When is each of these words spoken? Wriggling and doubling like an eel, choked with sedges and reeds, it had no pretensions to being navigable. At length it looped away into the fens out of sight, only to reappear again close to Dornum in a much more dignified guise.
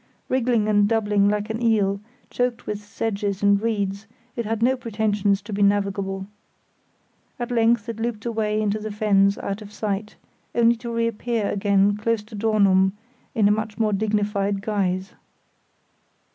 Wriggling 0.29 0.67
and 0.67 0.89
doubling 0.89 1.29
like 1.29 1.51
an 1.51 1.61
eel, 1.61 2.01
choked 2.31 2.65
with 2.65 2.83
sedges 2.83 3.43
and 3.43 3.61
reeds, 3.61 4.07
it 4.35 4.45
had 4.45 4.63
no 4.63 4.75
pretensions 4.75 5.43
to 5.43 5.53
being 5.53 5.67
navigable. 5.67 6.25
At 7.37 7.51
length 7.51 7.87
it 7.87 7.99
looped 7.99 8.25
away 8.25 8.59
into 8.59 8.79
the 8.79 8.89
fens 8.89 9.37
out 9.37 9.61
of 9.61 9.71
sight, 9.71 10.15
only 10.55 10.75
to 10.77 10.91
reappear 10.91 11.51
again 11.51 11.97
close 11.97 12.23
to 12.23 12.35
Dornum 12.35 12.93
in 13.35 13.47
a 13.47 13.51
much 13.51 13.77
more 13.77 13.93
dignified 13.93 14.63
guise. 14.63 15.13